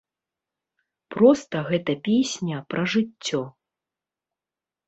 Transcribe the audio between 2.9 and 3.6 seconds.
жыццё.